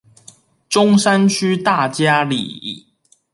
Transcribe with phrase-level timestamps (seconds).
[0.67, 2.87] 中山區大佳里